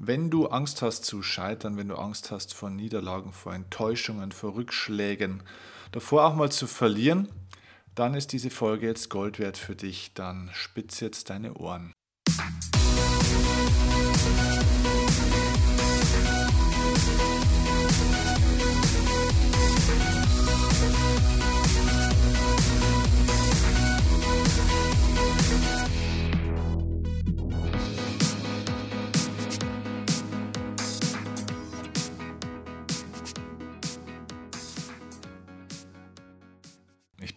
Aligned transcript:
Wenn 0.00 0.30
du 0.30 0.46
Angst 0.46 0.80
hast 0.80 1.04
zu 1.04 1.22
scheitern, 1.24 1.76
wenn 1.76 1.88
du 1.88 1.96
Angst 1.96 2.30
hast 2.30 2.54
vor 2.54 2.70
Niederlagen, 2.70 3.32
vor 3.32 3.52
Enttäuschungen, 3.52 4.30
vor 4.30 4.54
Rückschlägen, 4.54 5.42
davor 5.90 6.24
auch 6.24 6.36
mal 6.36 6.52
zu 6.52 6.68
verlieren, 6.68 7.28
dann 7.96 8.14
ist 8.14 8.32
diese 8.32 8.50
Folge 8.50 8.86
jetzt 8.86 9.10
Gold 9.10 9.40
wert 9.40 9.58
für 9.58 9.74
dich. 9.74 10.12
Dann 10.14 10.50
spitz 10.52 11.00
jetzt 11.00 11.30
deine 11.30 11.54
Ohren. 11.54 11.92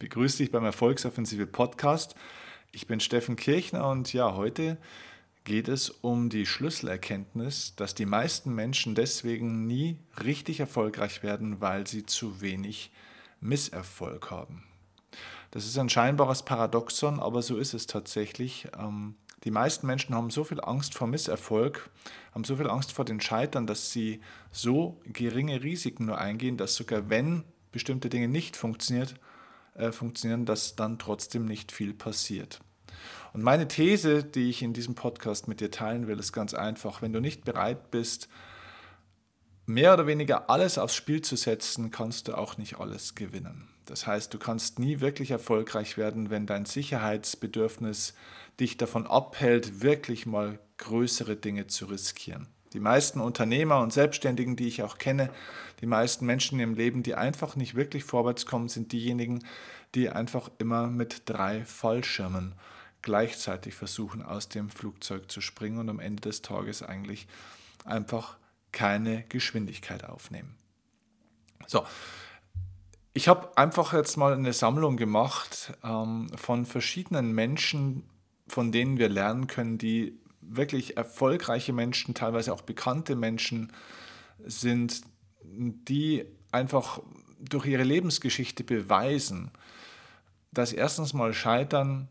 Begrüße 0.02 0.38
dich 0.38 0.50
beim 0.50 0.66
Erfolgsoffensive 0.66 1.46
Podcast. 1.46 2.16
Ich 2.72 2.88
bin 2.88 3.00
Steffen 3.00 3.36
Kirchner 3.36 3.88
und 3.88 4.12
ja, 4.14 4.34
heute 4.34 4.80
geht 5.44 5.68
es 5.68 5.91
um 5.91 6.32
die 6.32 6.48
Schlüsselerkenntnis, 6.48 7.76
dass 7.76 7.94
die 7.94 8.08
meisten 8.08 8.55
Menschen 8.55 8.96
deswegen 8.96 9.68
nie 9.68 10.00
richtig 10.24 10.60
erfolgreich 10.60 11.22
werden, 11.22 11.62
weil 11.62 11.86
sie 11.86 12.04
zu 12.04 12.41
wenig 12.41 12.90
Misserfolg 13.41 14.32
haben. 14.32 14.64
Das 15.52 15.68
ist 15.68 15.77
ein 15.77 15.90
scheinbares 15.90 16.41
Paradoxon, 16.41 17.20
aber 17.20 17.44
so 17.44 17.58
ist 17.58 17.76
es 17.76 17.86
tatsächlich. 17.86 18.70
Ähm, 18.80 19.13
die 19.44 19.52
meisten 19.52 19.86
Menschen 19.86 20.16
haben 20.16 20.32
so 20.32 20.44
viel 20.44 20.62
Angst 20.62 20.96
vor 20.96 21.05
Misserfolg, 21.05 21.91
haben 22.34 22.44
so 22.44 22.55
viel 22.55 22.72
Angst 22.72 22.91
vor 22.91 23.05
den 23.05 23.22
Scheitern, 23.22 23.68
dass 23.68 23.91
sie 23.91 24.20
so 24.52 24.99
geringe 25.05 25.62
Risiken 25.62 26.07
nur 26.07 26.18
eingehen, 26.18 26.57
dass 26.57 26.74
sogar 26.74 27.12
wenn 27.12 27.44
bestimmte 27.72 28.10
Dinge 28.10 28.29
nicht 28.29 28.57
funktioniert, 28.57 29.13
äh, 29.76 29.91
funktionieren, 29.91 30.46
dass 30.46 30.76
dann 30.76 31.00
trotzdem 31.00 31.46
nicht 31.46 31.72
viel 31.72 31.94
passiert. 31.94 32.60
Und 33.34 33.44
meine 33.44 33.68
These, 33.68 34.24
die 34.24 34.50
ich 34.50 34.62
in 34.62 34.74
diesem 34.74 34.96
Podcast 34.96 35.48
mit 35.48 35.62
dir 35.62 35.72
teilen 35.72 36.08
will, 36.08 36.20
ist 36.20 36.34
ganz 36.34 36.54
einfach. 36.54 37.02
Wenn 37.02 37.13
du 37.13 37.22
nicht 37.22 37.46
bereit 37.46 37.91
bist, 37.91 38.28
mehr 39.66 39.94
oder 39.94 40.08
weniger 40.08 40.50
alles 40.50 40.78
aufs 40.78 40.96
Spiel 40.96 41.22
zu 41.22 41.36
setzen, 41.36 41.91
kannst 41.91 42.28
du 42.28 42.38
auch 42.38 42.58
nicht 42.58 42.80
alles 42.80 43.16
gewinnen. 43.16 43.70
Das 43.86 44.05
heißt, 44.05 44.34
du 44.34 44.38
kannst 44.38 44.80
nie 44.80 45.00
wirklich 45.00 45.32
erfolgreich 45.32 45.98
werden, 45.98 46.30
wenn 46.30 46.46
dein 46.46 46.66
Sicherheitsbedürfnis 46.66 48.13
dich 48.60 48.78
davon 48.78 49.08
abhält, 49.08 49.82
wirklich 49.82 50.26
mal 50.26 50.60
größere 50.78 51.35
Dinge 51.35 51.68
zu 51.68 51.85
riskieren. 51.85 52.48
Die 52.74 52.80
meisten 52.80 53.20
Unternehmer 53.20 53.80
und 53.80 53.91
Selbstständigen, 53.91 54.55
die 54.55 54.68
ich 54.68 54.84
auch 54.84 54.98
kenne, 54.98 55.30
die 55.82 55.86
meisten 55.86 56.26
Menschen 56.26 56.60
im 56.60 56.76
Leben, 56.76 57.04
die 57.04 57.16
einfach 57.16 57.55
nicht 57.55 57.76
wirklich 57.76 58.04
vorwärts 58.04 58.46
kommen, 58.46 58.70
sind 58.70 58.91
diejenigen, 58.91 59.44
die 59.96 60.10
einfach 60.10 60.50
immer 60.58 60.88
mit 60.88 61.24
drei 61.26 61.66
Fallschirmen 61.66 62.55
gleichzeitig 63.02 63.74
versuchen, 63.74 64.22
aus 64.22 64.47
dem 64.47 64.69
Flugzeug 64.69 65.31
zu 65.31 65.41
springen 65.41 65.80
und 65.80 65.90
am 65.90 66.00
Ende 66.00 66.22
des 66.22 66.41
Tages 66.41 66.84
eigentlich 66.84 67.28
einfach 67.84 68.38
keine 68.72 69.24
Geschwindigkeit 69.24 70.06
aufnehmen. 70.06 70.56
So, 71.68 71.85
ich 73.13 73.28
habe 73.28 73.58
einfach 73.58 73.94
jetzt 73.94 74.16
mal 74.18 74.34
eine 74.34 74.53
Sammlung 74.53 74.97
gemacht 74.97 75.74
ähm, 75.84 76.30
von 76.35 76.66
verschiedenen 76.66 77.34
Menschen, 77.34 78.03
von 78.47 78.72
denen 78.72 78.97
wir 78.97 79.09
lernen 79.09 79.47
können, 79.47 79.78
die 79.78 80.21
wirklich 80.42 80.97
erfolgreiche 80.97 81.74
Menschen, 81.74 82.14
teilweise 82.14 82.53
auch 82.53 82.62
bekannte 82.62 83.16
Menschen 83.16 83.72
sind, 84.44 85.02
die 85.44 86.25
einfach 86.52 87.00
durch 87.40 87.66
ihre 87.66 87.84
Lebensgeschichte 87.84 88.64
beweisen, 88.64 89.52
dass 90.51 90.74
erstens 90.74 91.13
mal 91.13 91.34
Scheitern 91.34 92.09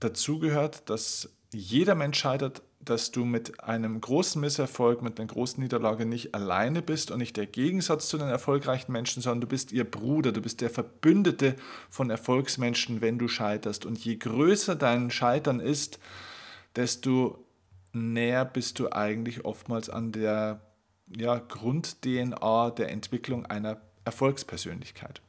dazugehört, 0.00 0.88
dass 0.88 1.30
jeder 1.52 1.94
Mensch 1.94 2.18
scheitert, 2.18 2.62
dass 2.80 3.10
du 3.10 3.24
mit 3.24 3.62
einem 3.62 4.00
großen 4.00 4.40
Misserfolg, 4.40 5.02
mit 5.02 5.18
einer 5.18 5.28
großen 5.28 5.62
Niederlage 5.62 6.06
nicht 6.06 6.34
alleine 6.34 6.80
bist 6.80 7.10
und 7.10 7.18
nicht 7.18 7.36
der 7.36 7.46
Gegensatz 7.46 8.08
zu 8.08 8.18
den 8.18 8.28
erfolgreichen 8.28 8.92
Menschen, 8.92 9.20
sondern 9.22 9.42
du 9.42 9.46
bist 9.46 9.72
ihr 9.72 9.84
Bruder, 9.84 10.32
du 10.32 10.40
bist 10.40 10.60
der 10.60 10.70
Verbündete 10.70 11.56
von 11.90 12.08
Erfolgsmenschen, 12.08 13.00
wenn 13.00 13.18
du 13.18 13.28
scheiterst. 13.28 13.84
Und 13.84 13.98
je 13.98 14.16
größer 14.16 14.76
dein 14.76 15.10
Scheitern 15.10 15.60
ist, 15.60 15.98
desto 16.76 17.44
näher 17.92 18.44
bist 18.44 18.78
du 18.78 18.92
eigentlich 18.92 19.44
oftmals 19.44 19.90
an 19.90 20.12
der 20.12 20.60
ja, 21.16 21.38
Grund-DNA 21.38 22.70
der 22.70 22.90
Entwicklung 22.90 23.46
einer 23.46 23.80
Erfolgspersönlichkeit. 24.04 25.20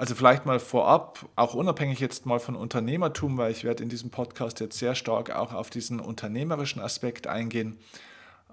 Also 0.00 0.14
vielleicht 0.14 0.46
mal 0.46 0.60
vorab, 0.60 1.28
auch 1.36 1.52
unabhängig 1.52 2.00
jetzt 2.00 2.24
mal 2.24 2.40
von 2.40 2.56
Unternehmertum, 2.56 3.36
weil 3.36 3.52
ich 3.52 3.64
werde 3.64 3.82
in 3.82 3.90
diesem 3.90 4.10
Podcast 4.10 4.58
jetzt 4.60 4.78
sehr 4.78 4.94
stark 4.94 5.30
auch 5.30 5.52
auf 5.52 5.68
diesen 5.68 6.00
unternehmerischen 6.00 6.80
Aspekt 6.80 7.26
eingehen. 7.26 7.78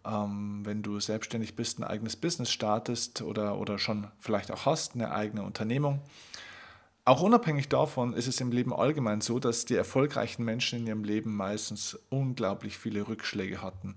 Ähm, 0.06 0.66
wenn 0.66 0.84
du 0.84 1.00
selbstständig 1.00 1.56
bist, 1.56 1.79
ein 1.79 1.85
eigenes 1.85 2.18
Business 2.18 2.51
startest 2.51 3.22
oder, 3.22 3.57
oder 3.59 3.79
schon 3.79 4.07
vielleicht 4.19 4.51
auch 4.51 4.66
hast, 4.66 4.95
eine 4.95 5.12
eigene 5.12 5.44
Unternehmung, 5.44 6.01
auch 7.07 7.22
unabhängig 7.22 7.69
davon 7.69 8.13
ist 8.13 8.28
es 8.28 8.41
im 8.41 8.51
Leben 8.51 8.73
allgemein 8.73 9.22
so, 9.22 9.40
dass 9.40 9.63
die 9.63 9.75
erfolgreichen 9.75 10.44
Menschen 10.44 10.79
in 10.79 10.88
ihrem 10.88 11.03
Leben 11.06 11.34
meistens 11.34 11.97
unglaublich 12.09 12.78
viele 12.78 13.07
Rückschläge 13.07 13.62
hatten. 13.62 13.95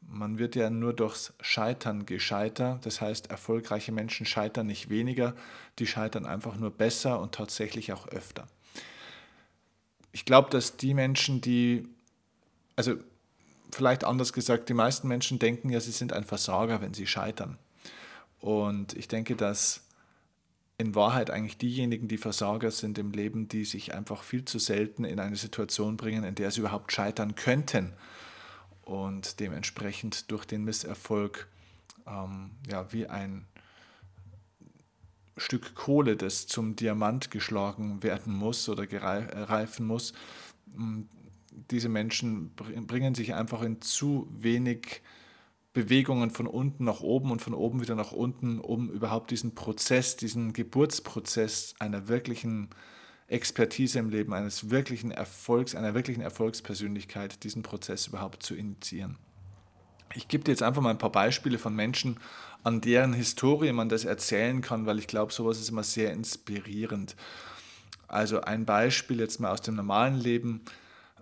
Man 0.00 0.38
wird 0.38 0.56
ja 0.56 0.68
nur 0.68 0.92
durchs 0.92 1.32
Scheitern 1.40 2.04
gescheiter. 2.04 2.80
Das 2.82 3.00
heißt, 3.00 3.30
erfolgreiche 3.30 3.92
Menschen 3.92 4.26
scheitern 4.26 4.66
nicht 4.66 4.90
weniger, 4.90 5.36
die 5.78 5.86
scheitern 5.86 6.26
einfach 6.26 6.56
nur 6.56 6.72
besser 6.72 7.20
und 7.20 7.32
tatsächlich 7.32 7.92
auch 7.92 8.08
öfter. 8.08 8.48
Ich 10.10 10.24
glaube, 10.24 10.50
dass 10.50 10.76
die 10.76 10.94
Menschen, 10.94 11.40
die, 11.40 11.86
also 12.74 12.96
vielleicht 13.70 14.02
anders 14.02 14.32
gesagt, 14.32 14.68
die 14.68 14.74
meisten 14.74 15.06
Menschen 15.06 15.38
denken 15.38 15.70
ja, 15.70 15.78
sie 15.78 15.92
sind 15.92 16.12
ein 16.12 16.24
Versager, 16.24 16.82
wenn 16.82 16.92
sie 16.92 17.06
scheitern. 17.06 17.56
Und 18.40 18.94
ich 18.94 19.06
denke, 19.06 19.36
dass 19.36 19.82
in 20.82 20.96
Wahrheit 20.96 21.30
eigentlich 21.30 21.58
diejenigen, 21.58 22.08
die 22.08 22.18
Versager 22.18 22.72
sind 22.72 22.98
im 22.98 23.12
Leben, 23.12 23.46
die 23.46 23.64
sich 23.64 23.94
einfach 23.94 24.24
viel 24.24 24.44
zu 24.44 24.58
selten 24.58 25.04
in 25.04 25.20
eine 25.20 25.36
Situation 25.36 25.96
bringen, 25.96 26.24
in 26.24 26.34
der 26.34 26.50
sie 26.50 26.60
überhaupt 26.60 26.90
scheitern 26.90 27.36
könnten 27.36 27.92
und 28.82 29.38
dementsprechend 29.38 30.30
durch 30.32 30.44
den 30.44 30.64
Misserfolg 30.64 31.46
ähm, 32.06 32.50
ja, 32.68 32.92
wie 32.92 33.06
ein 33.06 33.46
Stück 35.36 35.76
Kohle, 35.76 36.16
das 36.16 36.48
zum 36.48 36.74
Diamant 36.74 37.30
geschlagen 37.30 38.02
werden 38.02 38.34
muss 38.34 38.68
oder 38.68 38.84
reifen 38.92 39.86
muss. 39.86 40.12
Diese 41.70 41.88
Menschen 41.88 42.54
bringen 42.54 43.14
sich 43.14 43.34
einfach 43.34 43.62
in 43.62 43.80
zu 43.80 44.28
wenig 44.36 45.00
Bewegungen 45.72 46.30
von 46.30 46.46
unten 46.46 46.84
nach 46.84 47.00
oben 47.00 47.30
und 47.30 47.40
von 47.40 47.54
oben 47.54 47.80
wieder 47.80 47.94
nach 47.94 48.12
unten, 48.12 48.60
um 48.60 48.90
überhaupt 48.90 49.30
diesen 49.30 49.54
Prozess, 49.54 50.16
diesen 50.16 50.52
Geburtsprozess 50.52 51.74
einer 51.78 52.08
wirklichen 52.08 52.68
Expertise 53.28 53.98
im 53.98 54.10
Leben, 54.10 54.34
eines 54.34 54.70
wirklichen 54.70 55.10
Erfolgs, 55.10 55.74
einer 55.74 55.94
wirklichen 55.94 56.20
Erfolgspersönlichkeit, 56.20 57.42
diesen 57.44 57.62
Prozess 57.62 58.06
überhaupt 58.06 58.42
zu 58.42 58.54
initiieren. 58.54 59.16
Ich 60.14 60.28
gebe 60.28 60.44
dir 60.44 60.52
jetzt 60.52 60.62
einfach 60.62 60.82
mal 60.82 60.90
ein 60.90 60.98
paar 60.98 61.12
Beispiele 61.12 61.58
von 61.58 61.74
Menschen, 61.74 62.18
an 62.62 62.82
deren 62.82 63.14
Historie 63.14 63.72
man 63.72 63.88
das 63.88 64.04
erzählen 64.04 64.60
kann, 64.60 64.84
weil 64.84 64.98
ich 64.98 65.06
glaube, 65.06 65.32
sowas 65.32 65.58
ist 65.58 65.70
immer 65.70 65.82
sehr 65.82 66.12
inspirierend. 66.12 67.16
Also 68.08 68.42
ein 68.42 68.66
Beispiel 68.66 69.20
jetzt 69.20 69.40
mal 69.40 69.50
aus 69.50 69.62
dem 69.62 69.74
normalen 69.74 70.20
Leben 70.20 70.60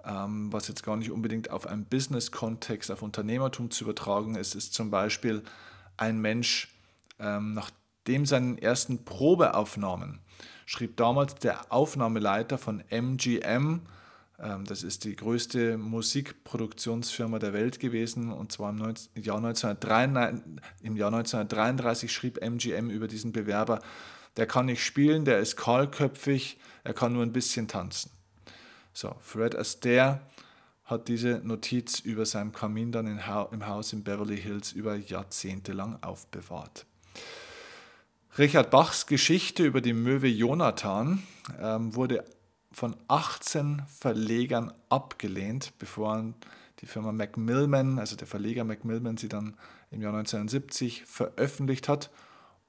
was 0.04 0.68
jetzt 0.68 0.82
gar 0.82 0.96
nicht 0.96 1.10
unbedingt 1.10 1.50
auf 1.50 1.66
einen 1.66 1.84
Business-Kontext, 1.84 2.90
auf 2.90 3.02
Unternehmertum 3.02 3.70
zu 3.70 3.84
übertragen 3.84 4.34
ist, 4.34 4.54
ist 4.54 4.74
zum 4.74 4.90
Beispiel 4.90 5.42
ein 5.96 6.20
Mensch, 6.20 6.74
ähm, 7.18 7.54
nachdem 7.54 8.26
seinen 8.26 8.58
ersten 8.58 9.04
Probeaufnahmen 9.04 10.20
schrieb 10.66 10.96
damals 10.96 11.34
der 11.34 11.72
Aufnahmeleiter 11.72 12.56
von 12.56 12.82
MGM, 12.90 13.82
ähm, 14.38 14.64
das 14.64 14.82
ist 14.82 15.04
die 15.04 15.16
größte 15.16 15.76
Musikproduktionsfirma 15.76 17.38
der 17.38 17.52
Welt 17.52 17.80
gewesen, 17.80 18.32
und 18.32 18.52
zwar 18.52 18.70
im, 18.70 18.78
Jahr 19.22 19.36
1933, 19.36 20.62
im 20.82 20.96
Jahr 20.96 21.12
1933 21.12 22.12
schrieb 22.12 22.40
MGM 22.40 22.88
über 22.88 23.08
diesen 23.08 23.32
Bewerber, 23.32 23.80
der 24.36 24.46
kann 24.46 24.66
nicht 24.66 24.84
spielen, 24.84 25.24
der 25.24 25.40
ist 25.40 25.56
kahlköpfig, 25.56 26.58
er 26.84 26.94
kann 26.94 27.12
nur 27.12 27.22
ein 27.22 27.32
bisschen 27.32 27.68
tanzen. 27.68 28.10
So, 28.92 29.14
Fred 29.20 29.56
Astaire 29.56 30.20
hat 30.84 31.08
diese 31.08 31.40
Notiz 31.44 32.00
über 32.00 32.26
seinem 32.26 32.52
Kamin 32.52 32.90
dann 32.90 33.06
im 33.06 33.66
Haus 33.66 33.92
in 33.92 34.02
Beverly 34.02 34.40
Hills 34.40 34.72
über 34.72 34.96
Jahrzehnte 34.96 35.72
lang 35.72 35.98
aufbewahrt. 36.02 36.84
Richard 38.38 38.70
Bachs 38.70 39.06
Geschichte 39.06 39.64
über 39.64 39.80
die 39.80 39.92
Möwe 39.92 40.28
Jonathan 40.28 41.22
ähm, 41.60 41.94
wurde 41.94 42.24
von 42.72 42.96
18 43.08 43.82
Verlegern 43.88 44.72
abgelehnt, 44.88 45.72
bevor 45.78 46.32
die 46.80 46.86
Firma 46.86 47.12
Macmillan, 47.12 47.98
also 47.98 48.16
der 48.16 48.26
Verleger 48.26 48.64
Macmillan, 48.64 49.16
sie 49.16 49.28
dann 49.28 49.56
im 49.90 50.00
Jahr 50.00 50.14
1970 50.14 51.04
veröffentlicht 51.04 51.88
hat. 51.88 52.10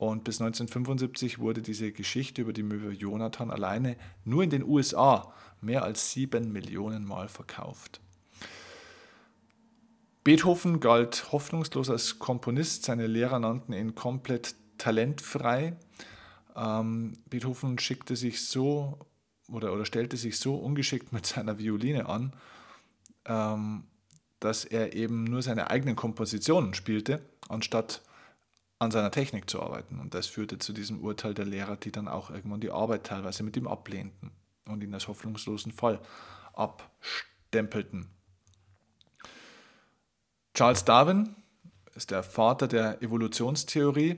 Und 0.02 0.24
bis 0.24 0.42
1975 0.42 1.38
wurde 1.38 1.62
diese 1.62 1.92
Geschichte 1.92 2.42
über 2.42 2.54
die 2.54 2.64
Möwe 2.64 2.92
Jonathan 2.92 3.52
alleine 3.52 3.98
nur 4.26 4.42
in 4.42 4.50
den 4.50 4.64
USA 4.64 5.32
mehr 5.62 5.84
als 5.84 6.12
sieben 6.12 6.52
Millionen 6.52 7.06
Mal 7.06 7.28
verkauft. 7.28 8.02
Beethoven 10.24 10.80
galt 10.80 11.32
hoffnungslos 11.32 11.92
als 11.92 12.18
Komponist. 12.18 12.86
Seine 12.86 13.06
Lehrer 13.06 13.38
nannten 13.38 13.74
ihn 13.74 13.94
komplett 13.94 14.56
talentfrei. 14.80 15.78
Ähm, 16.56 17.14
Beethoven 17.30 17.78
schickte 17.78 18.16
sich 18.16 18.44
so 18.44 18.98
oder, 19.50 19.72
oder 19.72 19.86
stellte 19.86 20.18
sich 20.18 20.40
so 20.40 20.56
ungeschickt 20.56 21.14
mit 21.14 21.28
seiner 21.28 21.60
Violine 21.60 22.10
an, 22.10 22.34
ähm, 23.26 23.84
dass 24.40 24.66
er 24.66 24.96
eben 24.96 25.26
nur 25.26 25.44
seine 25.44 25.70
eigenen 25.70 25.96
Kompositionen 25.96 26.74
spielte, 26.74 27.22
anstatt 27.50 28.02
an 28.82 28.90
seiner 28.90 29.12
Technik 29.12 29.48
zu 29.48 29.62
arbeiten. 29.62 30.00
Und 30.00 30.16
das 30.16 30.26
führte 30.26 30.58
zu 30.58 30.74
diesem 30.74 31.02
Urteil 31.02 31.36
der 31.36 31.46
Lehrer, 31.46 31.76
die 31.76 31.92
dann 31.92 32.08
auch 32.08 32.32
irgendwann 32.32 32.62
die 32.62 32.72
Arbeit 32.72 33.04
teilweise 33.04 33.44
mit 33.44 33.56
ihm 33.56 33.68
ablehnten 33.68 34.32
und 34.66 34.84
ihn 34.84 34.92
als 34.92 35.08
hoffnungslosen 35.08 35.72
Fall 35.72 36.02
abstempelten. 36.54 38.10
Charles 40.56 40.84
Darwin 40.84 41.36
ist 41.94 42.10
der 42.10 42.24
Vater 42.24 42.68
der 42.68 43.04
Evolutionstheorie. 43.04 44.18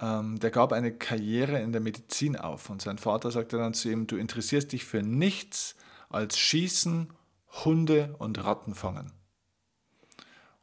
Ähm, 0.00 0.40
der 0.40 0.50
gab 0.50 0.72
eine 0.72 0.92
Karriere 0.92 1.60
in 1.60 1.70
der 1.70 1.80
Medizin 1.80 2.34
auf 2.34 2.70
und 2.70 2.82
sein 2.82 2.98
Vater 2.98 3.30
sagte 3.30 3.58
dann 3.58 3.74
zu 3.74 3.90
ihm, 3.90 4.08
du 4.08 4.16
interessierst 4.16 4.72
dich 4.72 4.86
für 4.86 5.04
nichts 5.04 5.76
als 6.08 6.36
Schießen, 6.36 7.12
Hunde 7.64 8.16
und 8.18 8.42
Ratten 8.42 8.74
fangen. 8.74 9.12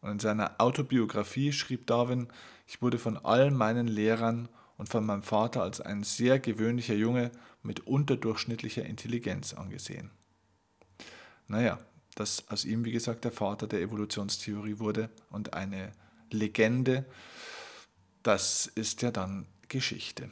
Und 0.01 0.11
in 0.11 0.19
seiner 0.19 0.55
Autobiografie 0.59 1.53
schrieb 1.53 1.87
Darwin, 1.87 2.27
ich 2.65 2.81
wurde 2.81 2.97
von 2.97 3.17
allen 3.17 3.55
meinen 3.55 3.87
Lehrern 3.87 4.49
und 4.77 4.89
von 4.89 5.05
meinem 5.05 5.23
Vater 5.23 5.61
als 5.61 5.81
ein 5.81 6.03
sehr 6.03 6.39
gewöhnlicher 6.39 6.95
Junge 6.95 7.31
mit 7.63 7.87
unterdurchschnittlicher 7.87 8.85
Intelligenz 8.85 9.53
angesehen. 9.53 10.11
Naja, 11.47 11.79
dass 12.15 12.47
aus 12.49 12.65
ihm, 12.65 12.85
wie 12.85 12.91
gesagt, 12.91 13.23
der 13.23 13.31
Vater 13.31 13.67
der 13.67 13.81
Evolutionstheorie 13.81 14.79
wurde 14.79 15.09
und 15.29 15.53
eine 15.53 15.91
Legende, 16.31 17.05
das 18.23 18.67
ist 18.67 19.01
ja 19.01 19.11
dann 19.11 19.45
Geschichte. 19.67 20.29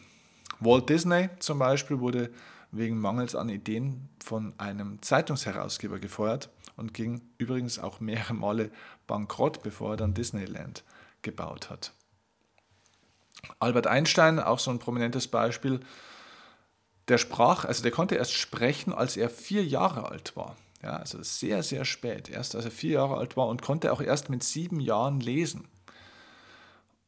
Walt 0.59 0.89
Disney 0.89 1.30
zum 1.39 1.59
Beispiel 1.59 2.00
wurde 2.00 2.31
wegen 2.71 3.00
Mangels 3.00 3.35
an 3.35 3.50
Ideen 3.50 4.09
von 4.24 4.53
einem 4.57 5.01
Zeitungsherausgeber 5.01 6.00
gefeuert 6.00 6.50
und 6.75 6.94
ging 6.94 7.21
übrigens 7.38 7.77
auch 7.77 8.00
mehrere 8.00 8.33
Male 8.33 8.71
bankrott, 9.06 9.62
bevor 9.62 9.91
er 9.91 9.97
dann 9.97 10.13
Disneyland 10.13 10.83
gebaut 11.21 11.69
hat. 11.69 11.94
Albert 13.60 13.88
Einstein, 13.88 14.40
auch 14.40 14.60
so 14.60 14.72
ein 14.72 14.80
prominentes 14.80 15.28
Beispiel, 15.28 15.80
der 17.07 17.18
sprach, 17.18 17.66
also 17.66 17.84
der 17.84 17.92
konnte 17.92 18.16
erst 18.16 18.34
sprechen, 18.34 18.94
als 18.94 19.18
er 19.18 19.30
vier 19.30 19.63
Jahre 19.63 20.10
alt 20.10 20.36
war. 20.36 20.56
Ja, 20.81 20.98
also 20.98 21.22
sehr, 21.24 21.63
sehr 21.63 21.86
spät, 21.86 22.30
erst 22.30 22.56
als 22.56 22.66
er 22.66 22.72
vier 22.72 22.92
Jahre 22.92 23.18
alt 23.18 23.38
war 23.38 23.48
und 23.48 23.62
konnte 23.62 23.92
auch 23.94 24.01
erst 24.01 24.30
mit 24.30 24.44
sieben 24.44 24.80
Jahren 24.80 25.19
lesen. 25.19 25.68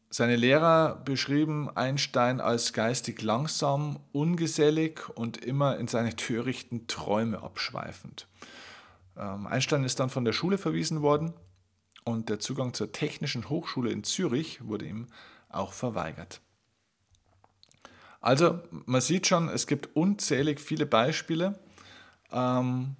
Seine 0.09 0.37
Lehrer 0.37 1.01
beschrieben 1.03 1.69
Einstein 1.75 2.39
als 2.39 2.71
geistig 2.71 3.21
langsam, 3.21 3.99
ungesellig 4.13 5.09
und 5.09 5.43
immer 5.43 5.77
in 5.77 5.89
seine 5.89 6.15
törichten 6.15 6.87
Träume 6.87 7.43
abschweifend. 7.43 8.27
Ähm, 9.17 9.45
Einstein 9.45 9.83
ist 9.83 9.99
dann 9.99 10.09
von 10.09 10.23
der 10.23 10.31
Schule 10.31 10.57
verwiesen 10.57 11.01
worden 11.01 11.33
und 12.05 12.29
der 12.29 12.39
Zugang 12.39 12.73
zur 12.73 12.93
Technischen 12.93 13.49
Hochschule 13.49 13.91
in 13.91 14.05
Zürich 14.05 14.65
wurde 14.65 14.85
ihm 14.85 15.07
auch 15.55 15.73
verweigert. 15.73 16.41
Also 18.21 18.59
man 18.71 19.01
sieht 19.01 19.27
schon, 19.27 19.49
es 19.49 19.67
gibt 19.67 19.95
unzählig 19.95 20.59
viele 20.59 20.85
Beispiele 20.85 21.59
ähm, 22.31 22.95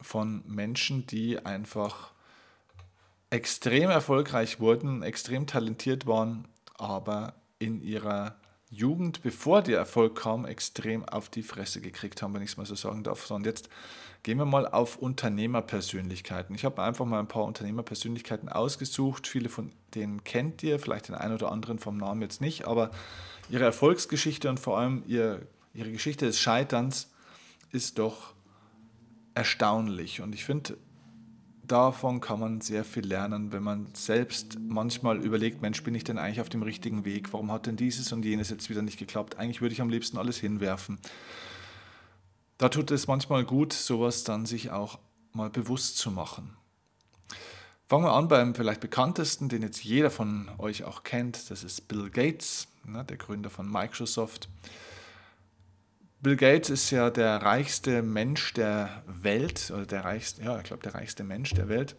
von 0.00 0.42
Menschen, 0.46 1.06
die 1.06 1.44
einfach 1.44 2.12
extrem 3.30 3.90
erfolgreich 3.90 4.60
wurden, 4.60 5.02
extrem 5.02 5.46
talentiert 5.46 6.06
waren, 6.06 6.46
aber 6.76 7.34
in 7.58 7.80
ihrer 7.82 8.36
Jugend, 8.74 9.22
bevor 9.22 9.62
der 9.62 9.78
Erfolg 9.78 10.16
kam, 10.16 10.44
extrem 10.44 11.08
auf 11.08 11.28
die 11.28 11.42
Fresse 11.42 11.80
gekriegt 11.80 12.22
haben, 12.22 12.34
wenn 12.34 12.42
ich 12.42 12.50
es 12.50 12.56
mal 12.56 12.66
so 12.66 12.74
sagen 12.74 13.02
darf. 13.02 13.30
und 13.30 13.46
jetzt 13.46 13.68
gehen 14.22 14.38
wir 14.38 14.46
mal 14.46 14.66
auf 14.66 14.96
Unternehmerpersönlichkeiten. 14.96 16.54
Ich 16.54 16.64
habe 16.64 16.82
einfach 16.82 17.04
mal 17.04 17.20
ein 17.20 17.28
paar 17.28 17.44
Unternehmerpersönlichkeiten 17.44 18.48
ausgesucht. 18.48 19.26
Viele 19.26 19.48
von 19.48 19.70
denen 19.94 20.24
kennt 20.24 20.62
ihr, 20.62 20.78
vielleicht 20.78 21.08
den 21.08 21.14
einen 21.14 21.34
oder 21.34 21.52
anderen 21.52 21.78
vom 21.78 21.98
Namen 21.98 22.22
jetzt 22.22 22.40
nicht, 22.40 22.66
aber 22.66 22.90
ihre 23.50 23.64
Erfolgsgeschichte 23.64 24.48
und 24.48 24.58
vor 24.58 24.78
allem 24.78 25.02
ihr, 25.06 25.46
ihre 25.74 25.92
Geschichte 25.92 26.26
des 26.26 26.40
Scheiterns 26.40 27.10
ist 27.70 27.98
doch 27.98 28.32
erstaunlich. 29.34 30.22
Und 30.22 30.34
ich 30.34 30.44
finde, 30.44 30.78
davon 31.66 32.20
kann 32.20 32.40
man 32.40 32.60
sehr 32.60 32.84
viel 32.84 33.06
lernen, 33.06 33.52
wenn 33.52 33.62
man 33.62 33.88
selbst 33.94 34.58
manchmal 34.60 35.18
überlegt, 35.24 35.62
Mensch, 35.62 35.82
bin 35.82 35.94
ich 35.94 36.04
denn 36.04 36.18
eigentlich 36.18 36.40
auf 36.40 36.48
dem 36.48 36.62
richtigen 36.62 37.04
Weg? 37.04 37.32
Warum 37.32 37.50
hat 37.50 37.66
denn 37.66 37.76
dieses 37.76 38.12
und 38.12 38.24
jenes 38.24 38.50
jetzt 38.50 38.70
wieder 38.70 38.82
nicht 38.82 38.98
geklappt? 38.98 39.38
Eigentlich 39.38 39.60
würde 39.60 39.72
ich 39.72 39.80
am 39.80 39.88
liebsten 39.88 40.18
alles 40.18 40.38
hinwerfen. 40.38 40.98
Da 42.58 42.68
tut 42.68 42.90
es 42.90 43.06
manchmal 43.06 43.44
gut, 43.44 43.72
sowas 43.72 44.24
dann 44.24 44.46
sich 44.46 44.70
auch 44.70 44.98
mal 45.32 45.50
bewusst 45.50 45.98
zu 45.98 46.10
machen. 46.10 46.56
Fangen 47.86 48.04
wir 48.04 48.12
an 48.12 48.28
beim 48.28 48.54
vielleicht 48.54 48.80
bekanntesten, 48.80 49.48
den 49.48 49.62
jetzt 49.62 49.84
jeder 49.84 50.10
von 50.10 50.48
euch 50.58 50.84
auch 50.84 51.02
kennt. 51.02 51.50
Das 51.50 51.64
ist 51.64 51.88
Bill 51.88 52.08
Gates, 52.10 52.68
ne, 52.84 53.04
der 53.04 53.18
Gründer 53.18 53.50
von 53.50 53.70
Microsoft. 53.70 54.48
Bill 56.24 56.36
Gates 56.36 56.70
ist 56.70 56.90
ja 56.90 57.10
der 57.10 57.42
reichste 57.42 58.00
Mensch 58.00 58.54
der 58.54 59.02
Welt, 59.06 59.70
oder 59.70 59.84
der 59.84 60.06
reichste, 60.06 60.42
ja, 60.42 60.56
ich 60.56 60.64
glaube, 60.64 60.82
der 60.82 60.94
reichste 60.94 61.22
Mensch 61.22 61.52
der 61.52 61.68
Welt. 61.68 61.96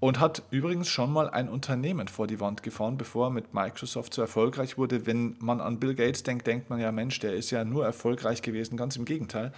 Und 0.00 0.18
hat 0.18 0.44
übrigens 0.50 0.88
schon 0.88 1.12
mal 1.12 1.28
ein 1.28 1.50
Unternehmen 1.50 2.08
vor 2.08 2.26
die 2.26 2.40
Wand 2.40 2.62
gefahren, 2.62 2.96
bevor 2.96 3.26
er 3.26 3.30
mit 3.30 3.52
Microsoft 3.52 4.14
so 4.14 4.22
erfolgreich 4.22 4.78
wurde. 4.78 5.04
Wenn 5.04 5.36
man 5.40 5.60
an 5.60 5.78
Bill 5.78 5.94
Gates 5.94 6.22
denkt, 6.22 6.46
denkt 6.46 6.70
man 6.70 6.80
ja, 6.80 6.90
Mensch, 6.90 7.18
der 7.18 7.34
ist 7.34 7.50
ja 7.50 7.66
nur 7.66 7.84
erfolgreich 7.84 8.40
gewesen. 8.40 8.78
Ganz 8.78 8.96
im 8.96 9.04
Gegenteil, 9.04 9.52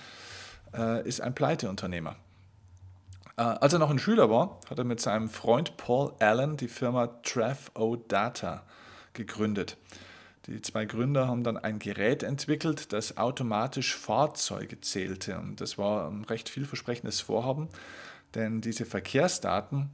äh, 0.74 1.06
ist 1.06 1.20
ein 1.20 1.36
Pleiteunternehmer. 1.36 2.16
Äh, 3.36 3.42
als 3.42 3.72
er 3.72 3.78
noch 3.78 3.90
ein 3.90 4.00
Schüler 4.00 4.28
war, 4.30 4.58
hat 4.68 4.78
er 4.78 4.84
mit 4.84 5.00
seinem 5.00 5.28
Freund 5.28 5.76
Paul 5.76 6.12
Allen 6.18 6.56
die 6.56 6.66
Firma 6.66 7.06
Trav 7.22 7.70
O 7.74 7.94
Data 7.94 8.64
gegründet. 9.12 9.76
Die 10.50 10.60
zwei 10.62 10.84
Gründer 10.84 11.28
haben 11.28 11.44
dann 11.44 11.56
ein 11.56 11.78
Gerät 11.78 12.24
entwickelt, 12.24 12.92
das 12.92 13.16
automatisch 13.16 13.94
Fahrzeuge 13.94 14.80
zählte. 14.80 15.38
Und 15.38 15.60
das 15.60 15.78
war 15.78 16.10
ein 16.10 16.24
recht 16.24 16.48
vielversprechendes 16.48 17.20
Vorhaben, 17.20 17.68
denn 18.34 18.60
diese 18.60 18.84
Verkehrsdaten 18.84 19.90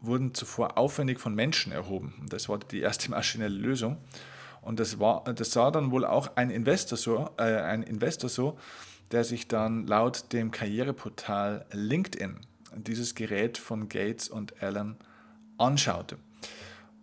wurden 0.00 0.32
zuvor 0.32 0.78
aufwendig 0.78 1.20
von 1.20 1.34
Menschen 1.34 1.70
erhoben. 1.70 2.14
Das 2.30 2.48
war 2.48 2.58
die 2.58 2.80
erste 2.80 3.10
maschinelle 3.10 3.54
Lösung. 3.54 3.98
Und 4.62 4.80
das, 4.80 4.98
war, 5.00 5.22
das 5.24 5.50
sah 5.50 5.70
dann 5.70 5.90
wohl 5.90 6.06
auch 6.06 6.34
ein 6.36 6.48
Investor, 6.48 6.96
so, 6.96 7.28
äh, 7.36 7.42
ein 7.42 7.82
Investor 7.82 8.30
so, 8.30 8.58
der 9.12 9.22
sich 9.22 9.48
dann 9.48 9.86
laut 9.86 10.32
dem 10.32 10.50
Karriereportal 10.50 11.66
LinkedIn 11.72 12.38
dieses 12.74 13.14
Gerät 13.14 13.58
von 13.58 13.90
Gates 13.90 14.30
und 14.30 14.62
Allen 14.62 14.96
anschaute. 15.58 16.16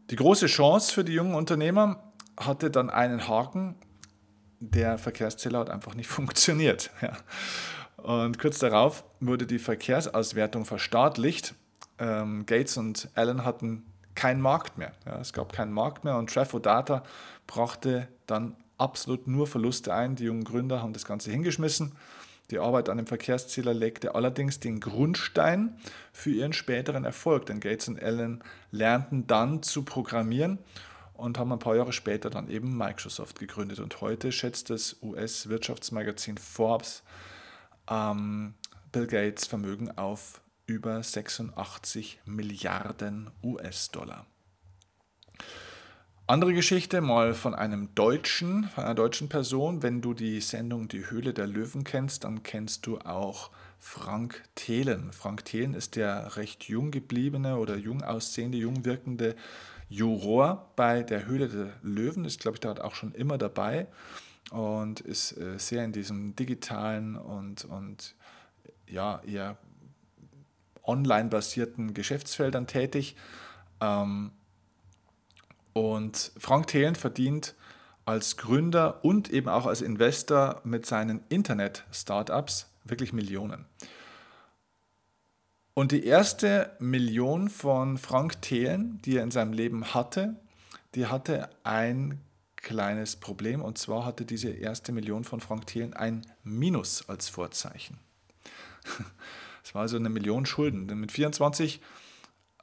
Die 0.10 0.16
große 0.16 0.48
Chance 0.48 0.92
für 0.92 1.04
die 1.04 1.14
jungen 1.14 1.36
Unternehmer 1.36 2.11
hatte 2.46 2.72
dann 2.72 2.90
einen 2.90 3.28
Haken, 3.28 3.76
der 4.60 4.98
Verkehrszähler 4.98 5.60
hat 5.60 5.70
einfach 5.70 5.96
nicht 5.96 6.08
funktioniert. 6.10 6.92
Ja. 7.02 7.18
Und 7.98 8.40
kurz 8.40 8.60
darauf 8.60 9.04
wurde 9.20 9.46
die 9.46 9.60
Verkehrsauswertung 9.60 10.66
verstaatlicht. 10.66 11.54
Ähm, 12.00 12.46
Gates 12.46 12.78
und 12.78 13.10
Allen 13.16 13.46
hatten 13.46 13.86
keinen 14.16 14.42
Markt 14.42 14.78
mehr. 14.78 14.92
Ja, 15.06 15.20
es 15.20 15.34
gab 15.34 15.54
keinen 15.54 15.72
Markt 15.72 16.04
mehr 16.04 16.18
und 16.18 16.32
Trafo 16.32 16.60
brachte 17.48 18.08
dann 18.26 18.56
absolut 18.78 19.28
nur 19.28 19.48
Verluste 19.48 19.94
ein. 19.94 20.16
Die 20.16 20.26
jungen 20.26 20.44
Gründer 20.44 20.82
haben 20.82 20.94
das 20.94 21.06
Ganze 21.06 21.32
hingeschmissen. 21.32 21.94
Die 22.50 22.60
Arbeit 22.60 22.90
an 22.90 22.98
dem 22.98 23.08
Verkehrszähler 23.08 23.74
legte 23.74 24.16
allerdings 24.16 24.60
den 24.60 24.80
Grundstein 24.80 25.78
für 26.12 26.32
ihren 26.32 26.54
späteren 26.54 27.06
Erfolg, 27.06 27.46
denn 27.46 27.62
Gates 27.62 27.88
und 27.88 28.02
Allen 28.02 28.44
lernten 28.72 29.28
dann 29.28 29.64
zu 29.64 29.84
programmieren 29.84 30.60
und 31.22 31.38
haben 31.38 31.52
ein 31.52 31.60
paar 31.60 31.76
Jahre 31.76 31.94
später 31.94 32.30
dann 32.30 32.50
eben 32.50 32.76
Microsoft 32.76 33.40
gegründet. 33.40 33.80
Und 33.80 34.02
heute 34.02 34.32
schätzt 34.32 34.70
das 34.70 34.98
US-Wirtschaftsmagazin 35.02 36.38
Forbes 36.38 37.04
ähm, 37.90 38.56
Bill 38.92 39.08
Gates 39.08 39.46
Vermögen 39.46 39.98
auf 39.98 40.42
über 40.66 41.02
86 41.02 42.20
Milliarden 42.26 43.30
US-Dollar. 43.44 44.26
Andere 46.28 46.54
Geschichte 46.54 47.02
mal 47.02 47.34
von 47.34 47.54
einem 47.54 47.94
Deutschen, 47.94 48.70
von 48.70 48.86
einer 48.86 48.96
deutschen 48.96 49.28
Person. 49.28 49.84
Wenn 49.84 50.02
du 50.02 50.14
die 50.14 50.40
Sendung 50.40 50.88
Die 50.88 51.10
Höhle 51.10 51.34
der 51.34 51.46
Löwen 51.46 51.84
kennst, 51.84 52.24
dann 52.24 52.42
kennst 52.42 52.86
du 52.86 53.00
auch 53.00 53.52
Frank 53.78 54.44
Thelen. 54.56 55.12
Frank 55.12 55.44
Thelen 55.44 55.74
ist 55.74 55.98
der 55.98 56.38
recht 56.38 56.66
jung 56.66 56.92
gebliebene 56.92 57.58
oder 57.58 57.76
jung 57.76 58.02
aussehende, 58.02 58.58
jung 58.58 58.86
wirkende 58.86 59.36
Juror 59.92 60.72
bei 60.78 61.04
der 61.04 61.26
Höhle 61.26 61.50
der 61.50 61.70
Löwen. 61.84 62.24
Ist, 62.26 62.40
glaube 62.40 62.56
ich, 62.56 62.62
dort 62.62 62.80
auch 62.80 62.96
schon 62.96 63.14
immer 63.14 63.38
dabei 63.38 63.88
und 64.50 65.02
ist 65.02 65.38
äh, 65.38 65.60
sehr 65.60 65.84
in 65.84 65.92
diesem 65.92 66.36
digitalen 66.36 67.18
und, 67.18 67.66
und 67.66 68.16
ja, 68.88 69.22
eher 69.26 69.58
online 70.84 71.30
basierten 71.30 71.94
Geschäftsfeldern 71.94 72.68
tätig. 72.68 73.18
Ähm, 73.82 74.32
und 75.74 76.32
Frank 76.38 76.68
Thelen 76.68 76.96
verdient 76.96 77.54
als 78.06 78.38
Gründer 78.38 79.04
und 79.04 79.30
eben 79.30 79.50
auch 79.50 79.66
als 79.66 79.82
Investor 79.82 80.62
mit 80.64 80.86
seinen 80.86 81.22
Internet-Startups 81.30 82.70
wirklich 82.86 83.14
Millionen. 83.14 83.66
Und 85.82 85.92
die 85.92 86.06
erste 86.06 86.76
Million 86.78 87.50
von 87.50 87.98
Frank 87.98 88.40
Thelen, 88.44 89.02
die 89.02 89.18
er 89.18 89.24
in 89.24 89.32
seinem 89.32 89.52
Leben 89.52 89.96
hatte, 89.96 90.36
die 90.94 91.08
hatte 91.08 91.50
ein 91.64 92.22
kleines 92.56 93.16
Problem. 93.16 93.64
Und 93.64 93.80
zwar 93.80 94.06
hatte 94.06 94.24
diese 94.24 94.52
erste 94.52 94.92
Million 94.92 95.24
von 95.24 95.40
Frank 95.40 95.66
Thelen 95.66 95.96
ein 95.96 96.22
Minus 96.44 97.10
als 97.10 97.30
Vorzeichen. 97.30 97.98
Es 99.64 99.74
war 99.74 99.82
also 99.82 99.98
eine 99.98 100.10
Million 100.10 100.46
Schulden. 100.46 100.88
Denn 100.88 101.00
mit 101.00 101.12
24 101.12 101.82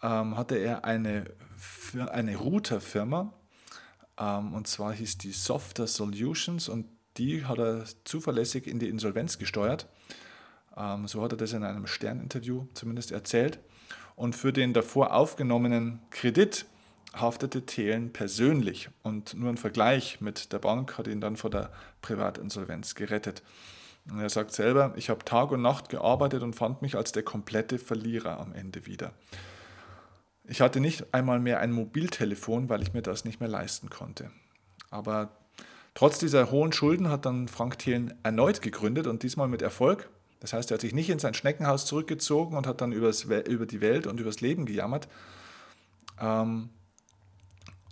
ähm, 0.01 0.37
hatte 0.37 0.55
er 0.55 0.85
eine, 0.85 1.25
eine 2.13 2.37
Routerfirma, 2.37 3.33
ähm, 4.17 4.55
und 4.55 4.69
zwar 4.69 4.93
hieß 4.93 5.19
die 5.19 5.33
Software 5.33 5.89
Solutions 5.89 6.69
und 6.69 6.87
die 7.17 7.45
hat 7.45 7.59
er 7.59 7.85
zuverlässig 8.05 8.69
in 8.69 8.79
die 8.79 8.89
Insolvenz 8.89 9.39
gesteuert. 9.39 9.89
Ähm, 10.79 11.09
so 11.09 11.23
hat 11.23 11.33
er 11.33 11.39
das 11.39 11.53
in 11.53 11.65
einem 11.65 11.87
Sterninterview 11.87 12.67
zumindest 12.75 13.13
erzählt. 13.13 13.59
Und 14.17 14.35
für 14.35 14.53
den 14.53 14.73
davor 14.73 15.15
aufgenommenen 15.15 16.01
Kredit 16.11 16.67
haftete 17.15 17.67
Thelen 17.67 18.13
persönlich 18.13 18.91
und 19.03 19.35
nur 19.35 19.51
ein 19.51 19.57
Vergleich 19.57 20.21
mit 20.21 20.53
der 20.53 20.59
Bank 20.59 20.99
hat 20.99 21.07
ihn 21.07 21.21
dann 21.21 21.37
vor 21.37 21.51
der 21.51 21.71
Privatinsolvenz 22.03 22.95
gerettet. 22.95 23.43
Und 24.11 24.21
er 24.21 24.31
sagt 24.31 24.53
selber, 24.53 24.93
ich 24.97 25.11
habe 25.11 25.25
Tag 25.25 25.51
und 25.51 25.63
Nacht 25.63 25.89
gearbeitet 25.89 26.43
und 26.43 26.55
fand 26.55 26.83
mich 26.83 26.97
als 26.97 27.13
der 27.13 27.23
komplette 27.23 27.79
Verlierer 27.79 28.39
am 28.41 28.53
Ende 28.53 28.87
wieder. 28.87 29.13
Ich 30.45 30.61
hatte 30.61 30.81
nicht 30.81 31.13
einmal 31.13 31.41
mehr 31.41 31.61
ein 31.61 31.73
Mobiltelefon, 31.73 32.69
weil 32.69 32.83
ich 32.83 32.95
mir 32.95 33.03
das 33.03 33.25
nicht 33.25 33.41
mehr 33.41 33.51
leisten 33.51 33.91
konnte. 33.91 34.31
Aber 34.91 35.31
trotz 35.95 36.19
dieser 36.19 36.51
hohen 36.51 36.73
Schulden 36.73 37.11
hat 37.11 37.27
dann 37.27 37.49
Frank 37.49 37.79
Thelen 37.79 38.15
erneut 38.23 38.63
gegründet 38.63 39.07
und 39.07 39.23
diesmal 39.23 39.49
mit 39.49 39.61
Erfolg. 39.61 40.09
Das 40.41 40.53
heißt, 40.53 40.71
er 40.71 40.75
hat 40.75 40.81
sich 40.81 40.95
nicht 40.95 41.11
in 41.11 41.19
sein 41.19 41.35
Schneckenhaus 41.35 41.87
zurückgezogen 41.87 42.57
und 42.57 42.67
hat 42.67 42.81
dann 42.81 42.93
übers, 42.93 43.25
über 43.25 43.67
die 43.67 43.81
Welt 43.81 44.07
und 44.07 44.21
übers 44.21 44.41
Leben 44.41 44.67
gejammert. 44.67 45.09
Ähm, 46.21 46.71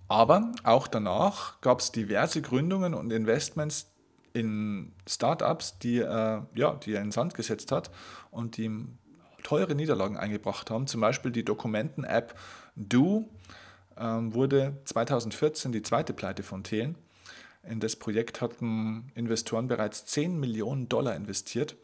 aber 0.08 0.52
auch 0.62 0.86
danach 0.86 1.60
gab 1.60 1.80
es 1.80 1.90
diverse 1.90 2.40
Gründungen 2.42 2.94
und 2.94 3.12
Investments 3.12 3.90
in 4.32 4.92
Startups, 5.08 5.78
die, 5.78 5.98
äh, 5.98 6.40
ja, 6.54 6.74
die 6.74 6.94
er 6.94 7.02
in 7.02 7.10
Sand 7.10 7.34
gesetzt 7.34 7.72
hat 7.72 7.90
und 8.30 8.56
die 8.56 8.64
ihm 8.64 8.98
teure 9.42 9.74
Niederlagen 9.74 10.16
eingebracht 10.16 10.70
haben. 10.70 10.86
Zum 10.86 11.00
Beispiel 11.00 11.30
die 11.30 11.44
Dokumenten-App 11.44 12.38
Do 12.76 13.28
ähm, 13.96 14.34
wurde 14.34 14.76
2014 14.84 15.72
die 15.72 15.82
zweite 15.82 16.12
Pleite 16.12 16.42
von 16.42 16.62
Thelen. 16.62 16.96
In 17.62 17.80
das 17.80 17.96
Projekt 17.96 18.40
hatten 18.40 19.10
Investoren 19.14 19.66
bereits 19.66 20.04
10 20.06 20.38
Millionen 20.38 20.88
Dollar 20.88 21.16
investiert. 21.16 21.76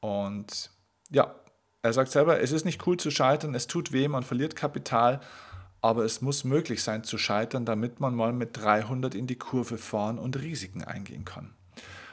Und 0.00 0.70
ja, 1.10 1.34
er 1.82 1.92
sagt 1.92 2.10
selber, 2.10 2.40
es 2.40 2.52
ist 2.52 2.64
nicht 2.64 2.86
cool 2.86 2.96
zu 2.96 3.10
scheitern, 3.10 3.54
es 3.54 3.66
tut 3.66 3.92
weh, 3.92 4.08
man 4.08 4.22
verliert 4.22 4.56
Kapital, 4.56 5.20
aber 5.82 6.04
es 6.04 6.20
muss 6.20 6.44
möglich 6.44 6.82
sein 6.82 7.04
zu 7.04 7.16
scheitern, 7.16 7.64
damit 7.64 8.00
man 8.00 8.14
mal 8.14 8.32
mit 8.32 8.56
300 8.56 9.14
in 9.14 9.26
die 9.26 9.38
Kurve 9.38 9.78
fahren 9.78 10.18
und 10.18 10.38
Risiken 10.40 10.84
eingehen 10.84 11.24
kann. 11.24 11.54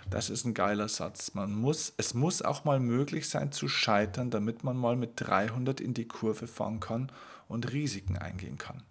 Das 0.09 0.29
ist 0.29 0.45
ein 0.45 0.53
geiler 0.53 0.87
Satz. 0.87 1.33
Man 1.33 1.53
muss, 1.53 1.93
es 1.97 2.13
muss 2.13 2.41
auch 2.41 2.63
mal 2.63 2.79
möglich 2.79 3.27
sein 3.27 3.51
zu 3.51 3.67
scheitern, 3.67 4.29
damit 4.29 4.63
man 4.63 4.77
mal 4.77 4.95
mit 4.95 5.11
300 5.15 5.81
in 5.81 5.93
die 5.93 6.07
Kurve 6.07 6.47
fahren 6.47 6.79
kann 6.79 7.11
und 7.49 7.73
Risiken 7.73 8.17
eingehen 8.17 8.57
kann. 8.57 8.83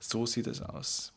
So 0.00 0.26
sieht 0.26 0.48
es 0.48 0.60
aus. 0.60 1.12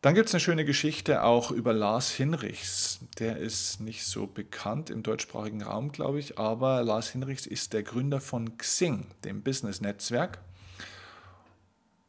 Dann 0.00 0.14
gibt 0.14 0.28
es 0.28 0.34
eine 0.34 0.40
schöne 0.40 0.64
Geschichte 0.64 1.24
auch 1.24 1.50
über 1.50 1.72
Lars 1.72 2.10
Hinrichs. 2.10 3.00
Der 3.18 3.38
ist 3.38 3.80
nicht 3.80 4.04
so 4.06 4.28
bekannt 4.28 4.90
im 4.90 5.02
deutschsprachigen 5.02 5.62
Raum, 5.62 5.90
glaube 5.90 6.20
ich, 6.20 6.38
aber 6.38 6.84
Lars 6.84 7.08
Hinrichs 7.08 7.46
ist 7.46 7.72
der 7.72 7.82
Gründer 7.82 8.20
von 8.20 8.56
Xing, 8.58 9.08
dem 9.24 9.42
Business-Netzwerk. 9.42 10.38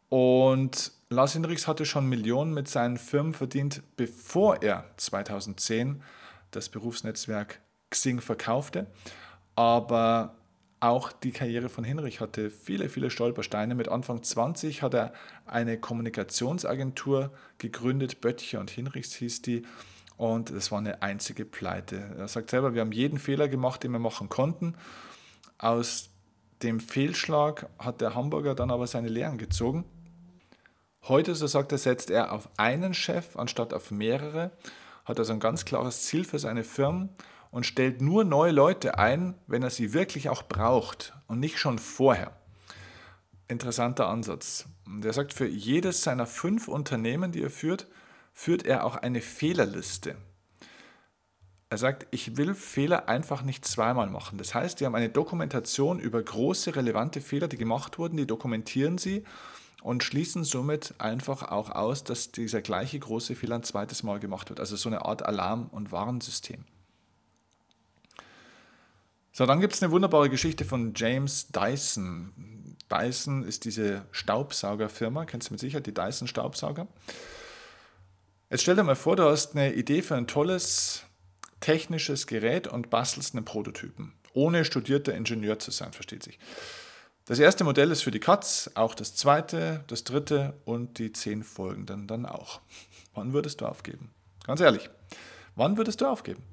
Und 0.10 0.92
Lars 1.10 1.34
Hinrichs 1.34 1.68
hatte 1.68 1.86
schon 1.86 2.06
Millionen 2.06 2.54
mit 2.54 2.68
seinen 2.68 2.98
Firmen 2.98 3.34
verdient, 3.34 3.82
bevor 3.98 4.62
er 4.62 4.86
2010 4.98 6.04
das 6.52 6.70
Berufsnetzwerk 6.70 7.60
Xing 7.90 8.22
verkaufte. 8.22 8.86
Aber 9.56 10.36
auch 10.80 11.12
die 11.12 11.32
Karriere 11.32 11.70
von 11.70 11.84
Hinrich 11.84 12.22
hatte 12.22 12.50
viele, 12.50 12.90
viele 12.90 13.10
Stolpersteine. 13.10 13.76
Mit 13.76 13.90
Anfang 13.90 14.24
20 14.24 14.82
hat 14.82 14.94
er 14.94 15.14
eine 15.46 15.78
Kommunikationsagentur 15.78 17.32
gegründet, 17.58 18.22
Böttcher 18.22 18.60
und 18.60 18.70
Hinrichs 18.70 19.14
hieß 19.16 19.42
die. 19.42 19.64
Und 20.18 20.52
das 20.52 20.72
war 20.72 20.80
eine 20.80 21.02
einzige 21.02 21.46
Pleite. 21.46 22.16
Er 22.18 22.28
sagt 22.28 22.50
selber, 22.50 22.74
wir 22.74 22.82
haben 22.82 22.92
jeden 22.92 23.20
Fehler 23.20 23.48
gemacht, 23.48 23.84
den 23.84 23.92
wir 23.92 24.00
machen 24.00 24.30
konnten. 24.30 24.76
Aus 25.58 26.10
dem 26.64 26.80
Fehlschlag 26.80 27.70
hat 27.80 28.02
der 28.02 28.16
Hamburger 28.16 28.56
dann 28.56 28.72
aber 28.72 28.88
seine 28.88 29.08
Lehren 29.08 29.38
gezogen 29.38 29.86
Heute, 31.08 31.34
so 31.34 31.48
sagt 31.48 31.72
er, 31.72 31.78
setzt 31.78 32.12
er 32.12 32.32
auf 32.32 32.50
einen 32.58 32.94
Chef 32.94 33.36
anstatt 33.38 33.74
auf 33.74 33.90
mehrere, 33.90 34.52
hat 35.06 35.18
also 35.18 35.34
ein 35.34 35.40
ganz 35.40 35.66
klares 35.66 36.04
Ziel 36.04 36.24
für 36.26 36.40
seine 36.40 36.64
Firmen 36.64 37.10
und 37.52 37.66
stellt 37.66 38.02
nur 38.02 38.24
neue 38.24 38.52
Leute 38.52 38.98
ein, 38.98 39.36
wenn 39.48 39.64
er 39.64 39.70
sie 39.70 39.94
wirklich 39.94 40.30
auch 40.30 40.44
braucht 40.44 41.14
und 41.28 41.40
nicht 41.40 41.58
schon 41.58 41.80
vorher. 41.80 42.36
Interessanter 43.48 44.08
Ansatz. 44.08 44.66
Er 45.04 45.14
sagt, 45.14 45.34
für 45.34 45.48
jedes 45.48 46.04
seiner 46.04 46.28
fünf 46.28 46.68
Unternehmen, 46.68 47.32
die 47.32 47.42
er 47.42 47.50
führt, 47.50 47.88
führt 48.34 48.66
er 48.66 48.86
auch 48.86 48.96
eine 48.96 49.22
Fehlerliste. 49.22 50.16
Er 51.72 51.78
sagt, 51.78 52.08
ich 52.12 52.38
will 52.38 52.56
Fehler 52.56 53.10
einfach 53.10 53.44
nicht 53.44 53.66
zweimal 53.66 54.10
machen. 54.10 54.40
Das 54.40 54.56
heißt, 54.56 54.80
die 54.80 54.86
haben 54.86 54.96
eine 54.96 55.10
Dokumentation 55.10 56.00
über 56.00 56.22
große, 56.22 56.76
relevante 56.76 57.22
Fehler, 57.22 57.48
die 57.48 57.58
gemacht 57.58 58.00
wurden, 58.00 58.18
die 58.18 58.26
dokumentieren 58.26 58.98
sie 58.98 59.24
und 59.84 60.04
schließen 60.04 60.44
somit 60.44 60.96
einfach 60.98 61.44
auch 61.44 61.70
aus, 61.70 62.04
dass 62.04 62.32
dieser 62.32 62.62
gleiche 62.62 63.00
große 63.00 63.36
Fehler 63.36 63.56
ein 63.56 63.64
zweites 63.64 64.04
Mal 64.04 64.20
gemacht 64.20 64.50
wird. 64.50 64.60
Also 64.60 64.76
so 64.76 64.90
eine 64.90 65.06
Art 65.06 65.24
Alarm- 65.24 65.68
und 65.68 65.92
Warnsystem. 65.92 66.66
So, 69.40 69.46
dann 69.46 69.62
gibt 69.62 69.74
es 69.74 69.82
eine 69.82 69.94
wunderbare 69.94 70.30
Geschichte 70.30 70.66
von 70.66 70.92
James 70.94 71.48
Dyson. 71.48 72.76
Dyson 72.92 73.44
ist 73.44 73.64
diese 73.64 74.06
Staubsaugerfirma, 74.12 75.24
kennst 75.24 75.48
du 75.48 75.54
mit 75.54 75.62
Sicherheit 75.62 75.88
die 75.88 75.94
Dyson 75.94 76.28
Staubsauger. 76.28 76.88
Jetzt 78.50 78.64
stell 78.64 78.76
dir 78.76 78.84
mal 78.84 78.98
vor, 78.98 79.16
du 79.16 79.24
hast 79.24 79.56
eine 79.56 79.72
Idee 79.76 80.02
für 80.02 80.18
ein 80.18 80.28
tolles 80.28 81.04
technisches 81.62 82.28
Gerät 82.28 82.68
und 82.68 82.90
bastelst 82.90 83.34
einen 83.34 83.46
Prototypen, 83.46 84.12
ohne 84.34 84.66
studierter 84.66 85.14
Ingenieur 85.14 85.58
zu 85.58 85.72
sein, 85.72 85.94
versteht 85.94 86.24
sich. 86.24 86.38
Das 87.24 87.40
erste 87.40 87.64
Modell 87.64 87.92
ist 87.92 88.02
für 88.02 88.12
die 88.12 88.20
Katz, 88.20 88.70
auch 88.76 88.94
das 88.94 89.16
zweite, 89.16 89.86
das 89.88 90.04
dritte 90.04 90.60
und 90.66 91.00
die 91.00 91.14
zehn 91.14 91.46
folgenden 91.46 92.08
dann 92.08 92.26
auch. 92.26 92.60
Wann 93.14 93.32
würdest 93.32 93.62
du 93.62 93.68
aufgeben? 93.68 94.12
Ganz 94.46 94.60
ehrlich, 94.60 94.90
wann 95.56 95.78
würdest 95.78 96.02
du 96.02 96.08
aufgeben? 96.08 96.44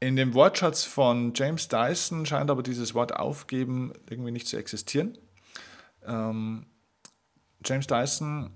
In 0.00 0.16
dem 0.16 0.34
Wortschatz 0.34 0.84
von 0.84 1.32
James 1.34 1.68
Dyson 1.68 2.26
scheint 2.26 2.50
aber 2.50 2.62
dieses 2.62 2.94
Wort 2.94 3.14
aufgeben 3.14 3.92
irgendwie 4.08 4.32
nicht 4.32 4.46
zu 4.46 4.56
existieren. 4.56 5.16
Ähm, 6.04 6.66
James 7.64 7.86
Dyson 7.86 8.50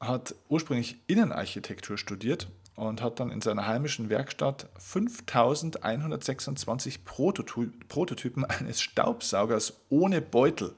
hat 0.00 0.34
ursprünglich 0.48 0.96
Innenarchitektur 1.06 1.98
studiert 1.98 2.48
und 2.76 3.02
hat 3.02 3.20
dann 3.20 3.30
in 3.30 3.40
seiner 3.40 3.66
heimischen 3.66 4.10
Werkstatt 4.10 4.68
5126 4.78 7.04
Prototypen 7.04 8.44
eines 8.44 8.80
Staubsaugers 8.80 9.80
ohne 9.88 10.20
Beutel 10.20 10.74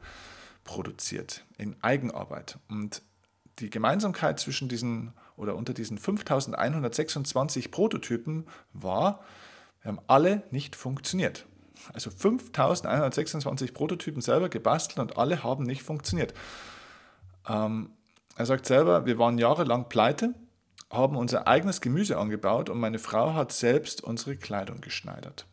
produziert 0.64 1.44
in 1.58 1.76
Eigenarbeit. 1.82 2.58
Und 2.68 3.02
die 3.58 3.70
Gemeinsamkeit 3.70 4.38
zwischen 4.38 4.68
diesen 4.68 5.12
oder 5.37 5.54
unter 5.54 5.75
diesen 5.75 5.99
5126 5.99 7.70
Prototypen 7.70 8.46
war, 8.73 9.23
haben 9.87 10.00
alle 10.07 10.43
nicht 10.50 10.76
funktioniert. 10.76 11.47
Also 11.93 12.11
5126 12.11 13.75
Prototypen 13.75 14.21
selber 14.21 14.49
gebastelt 14.49 14.99
und 14.99 15.19
alle 15.19 15.43
haben 15.43 15.64
nicht 15.64 15.83
funktioniert. 15.83 16.35
Ähm, 17.49 17.90
er 18.37 18.47
sagt 18.47 18.66
selber, 18.66 19.07
wir 19.07 19.19
waren 19.19 19.38
jahrelang 19.38 19.88
pleite 19.88 20.35
haben 20.90 21.16
unser 21.16 21.49
eigenes 21.49 21.81
Gemüse 21.81 22.19
angebaut 22.19 22.69
und 22.71 22.78
meine 22.78 22.99
Frau 22.99 23.35
hat 23.35 23.52
selbst 23.52 24.02
unsere 24.02 24.37
Kleidung 24.37 24.81
geschneidert. 24.81 25.47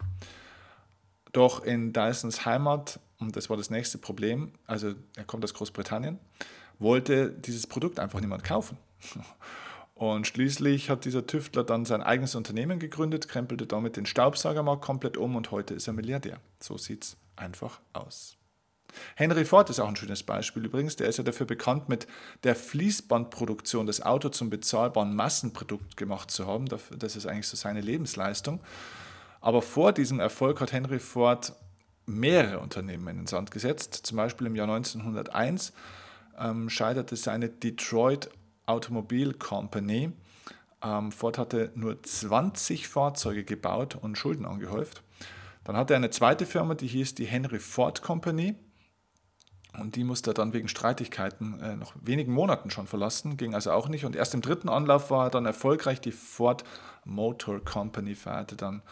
Doch 1.37 1.63
in 1.63 1.93
Dysons 1.93 2.47
Heimat, 2.47 2.99
und 3.19 3.37
das 3.37 3.51
war 3.51 3.59
das 3.59 3.69
nächste 3.69 3.99
Problem, 3.99 4.53
also 4.67 4.95
er 5.17 5.25
kommt 5.25 5.45
aus 5.45 5.53
Großbritannien, 5.53 6.19
wollte 6.79 7.31
dieses 7.31 7.67
Produkt 7.67 8.01
einfach 8.01 8.21
niemand 8.21 8.43
kaufen. 8.43 8.79
Und 9.95 10.27
schließlich 10.27 10.91
hat 10.91 11.07
dieser 11.07 11.27
Tüftler 11.27 11.65
dann 11.65 11.87
sein 11.87 12.03
eigenes 12.03 12.35
Unternehmen 12.35 12.79
gegründet, 12.79 13.29
krempelte 13.29 13.67
damit 13.67 13.97
den 13.97 14.05
Staubsaugermarkt 14.05 14.83
komplett 14.83 15.17
um 15.17 15.37
und 15.37 15.51
heute 15.51 15.73
ist 15.73 15.87
er 15.87 15.95
Milliardär. 15.95 16.39
So 16.61 16.77
sieht 16.77 17.05
es 17.05 17.17
einfach 17.35 17.81
aus. 17.95 18.37
Henry 19.15 19.47
Ford 19.47 19.71
ist 19.71 19.81
auch 19.81 19.89
ein 19.89 19.97
schönes 19.97 20.23
Beispiel 20.23 20.67
übrigens. 20.67 20.97
Der 20.97 21.09
ist 21.09 21.17
ja 21.17 21.25
dafür 21.25 21.47
bekannt, 21.47 21.89
mit 21.89 22.07
der 22.45 22.55
Fließbandproduktion 22.55 23.87
das 23.87 24.03
Auto 24.03 24.29
zum 24.29 24.51
bezahlbaren 24.51 25.17
Massenprodukt 25.17 25.97
gemacht 25.97 26.31
zu 26.31 26.47
haben. 26.47 26.67
Das 26.67 27.17
ist 27.17 27.27
eigentlich 27.27 27.49
so 27.49 27.57
seine 27.57 27.81
Lebensleistung. 27.81 28.61
Aber 29.41 29.63
vor 29.63 29.93
diesem 29.93 30.21
Erfolg 30.21 30.61
hat 30.61 30.73
Henry 30.73 30.99
Ford 30.99 31.55
mehrere 32.07 32.61
Unternehmen 32.61 33.07
in 33.09 33.17
den 33.19 33.27
Sand 33.27 33.51
gesetzt. 33.51 33.95
Zum 34.05 34.17
Beispiel 34.17 34.47
im 34.47 34.57
Jahr 34.57 34.69
1901 34.69 35.73
ähm, 36.39 36.71
scheiterte 36.71 37.17
seine 37.17 37.49
Detroit 37.49 38.31
Automobile 38.67 39.35
Company. 39.35 40.13
Ähm, 40.83 41.13
Ford 41.13 41.39
hatte 41.39 41.73
nur 41.75 42.03
20 42.03 42.89
Fahrzeuge 42.89 43.45
gebaut 43.45 43.97
und 43.97 44.17
Schulden 44.17 44.45
angehäuft. 44.45 45.03
Dann 45.65 45.77
hatte 45.77 45.95
er 45.95 45.99
eine 45.99 46.11
zweite 46.11 46.47
Firma, 46.47 46.75
die 46.75 46.87
hieß 46.87 47.15
die 47.15 47.27
Henry 47.27 47.59
Ford 47.59 48.03
Company. 48.03 48.55
Und 49.79 49.97
die 49.97 50.05
musste 50.05 50.31
er 50.31 50.35
dann 50.35 50.53
wegen 50.53 50.69
Streitigkeiten 50.69 51.61
äh, 51.61 51.77
nach 51.77 51.93
wenigen 52.01 52.33
Monaten 52.33 52.71
schon 52.71 52.87
verlassen, 52.87 53.37
ging 53.37 53.55
also 53.55 53.73
auch 53.73 53.89
nicht. 53.89 54.05
Und 54.05 54.17
erst 54.17 54.33
im 54.33 54.41
dritten 54.41 54.69
Anlauf 54.69 55.11
war 55.11 55.27
er 55.27 55.31
dann 55.31 55.45
erfolgreich. 55.45 56.01
Die 56.01 56.13
Ford 56.13 56.65
Motor 57.05 57.63
Company 57.63 58.15
feierte 58.15 58.57
dann 58.57 58.83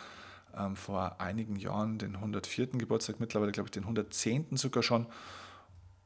ähm, 0.59 0.77
vor 0.77 1.21
einigen 1.21 1.57
Jahren 1.57 1.99
den 1.99 2.17
104. 2.17 2.69
Geburtstag, 2.69 3.21
mittlerweile 3.21 3.53
glaube 3.53 3.69
ich 3.69 3.73
den 3.73 3.85
110. 3.85 4.57
sogar 4.57 4.83
schon. 4.83 5.07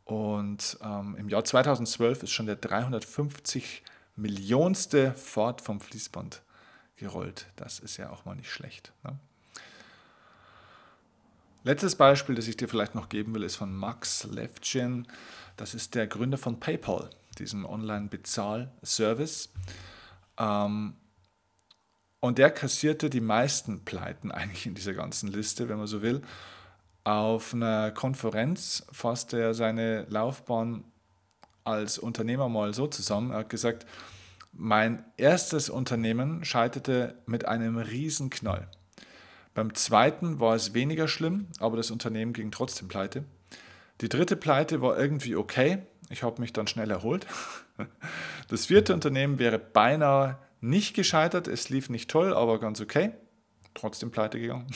Und 0.04 0.78
ähm, 0.82 1.16
im 1.16 1.28
Jahr 1.28 1.44
2012 1.44 2.22
ist 2.22 2.30
schon 2.30 2.46
der 2.46 2.56
350 2.56 3.82
Millionste 4.16 5.12
Ford 5.12 5.60
vom 5.60 5.80
Fließband 5.80 6.42
gerollt. 6.96 7.46
Das 7.56 7.78
ist 7.78 7.96
ja 7.98 8.10
auch 8.10 8.24
mal 8.24 8.34
nicht 8.34 8.50
schlecht. 8.50 8.92
Ne? 9.04 9.18
Letztes 11.64 11.96
Beispiel, 11.96 12.34
das 12.34 12.48
ich 12.48 12.56
dir 12.56 12.68
vielleicht 12.68 12.94
noch 12.94 13.08
geben 13.08 13.34
will, 13.34 13.42
ist 13.42 13.56
von 13.56 13.74
Max 13.74 14.24
Levchin. 14.24 15.06
Das 15.56 15.74
ist 15.74 15.94
der 15.94 16.06
Gründer 16.06 16.38
von 16.38 16.58
PayPal, 16.58 17.10
diesem 17.38 17.66
Online-Bezahl-Service. 17.66 19.52
Ähm, 20.38 20.94
und 22.20 22.38
der 22.38 22.50
kassierte 22.50 23.10
die 23.10 23.20
meisten 23.20 23.84
Pleiten 23.84 24.30
eigentlich 24.32 24.66
in 24.66 24.74
dieser 24.74 24.94
ganzen 24.94 25.28
Liste, 25.28 25.68
wenn 25.68 25.78
man 25.78 25.86
so 25.86 26.02
will. 26.02 26.22
Auf 27.04 27.54
einer 27.54 27.90
Konferenz 27.92 28.86
fasste 28.92 29.40
er 29.40 29.54
seine 29.54 30.04
Laufbahn 30.08 30.84
als 31.64 31.98
Unternehmer 31.98 32.48
mal 32.48 32.74
so 32.74 32.86
zusammen. 32.86 33.30
Er 33.30 33.38
hat 33.38 33.50
gesagt, 33.50 33.86
mein 34.52 35.04
erstes 35.16 35.70
Unternehmen 35.70 36.44
scheiterte 36.44 37.14
mit 37.26 37.46
einem 37.46 37.78
Riesenknall. 37.78 38.68
Beim 39.54 39.74
zweiten 39.74 40.40
war 40.40 40.54
es 40.54 40.74
weniger 40.74 41.08
schlimm, 41.08 41.48
aber 41.60 41.76
das 41.76 41.90
Unternehmen 41.90 42.32
ging 42.32 42.50
trotzdem 42.50 42.88
pleite. 42.88 43.24
Die 44.00 44.08
dritte 44.08 44.36
Pleite 44.36 44.80
war 44.80 44.98
irgendwie 44.98 45.36
okay. 45.36 45.78
Ich 46.10 46.22
habe 46.22 46.40
mich 46.40 46.52
dann 46.52 46.66
schnell 46.66 46.90
erholt. 46.90 47.26
Das 48.48 48.66
vierte 48.66 48.94
Unternehmen 48.94 49.38
wäre 49.38 49.58
beinahe 49.58 50.38
nicht 50.60 50.94
gescheitert. 50.94 51.48
Es 51.48 51.68
lief 51.68 51.88
nicht 51.90 52.10
toll, 52.10 52.34
aber 52.34 52.58
ganz 52.58 52.80
okay. 52.80 53.12
Trotzdem 53.74 54.10
pleite 54.10 54.40
gegangen. 54.40 54.66